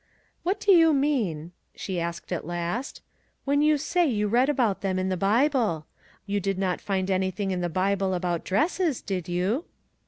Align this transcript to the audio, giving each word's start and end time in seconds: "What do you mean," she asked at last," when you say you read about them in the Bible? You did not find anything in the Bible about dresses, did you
"What 0.41 0.59
do 0.59 0.71
you 0.71 0.95
mean," 0.95 1.51
she 1.75 1.99
asked 1.99 2.31
at 2.33 2.43
last," 2.43 3.03
when 3.45 3.61
you 3.61 3.77
say 3.77 4.07
you 4.07 4.27
read 4.27 4.49
about 4.49 4.81
them 4.81 4.97
in 4.97 5.09
the 5.09 5.15
Bible? 5.15 5.85
You 6.25 6.39
did 6.39 6.57
not 6.57 6.81
find 6.81 7.11
anything 7.11 7.51
in 7.51 7.61
the 7.61 7.69
Bible 7.69 8.15
about 8.15 8.43
dresses, 8.43 8.99
did 9.03 9.29
you 9.29 9.65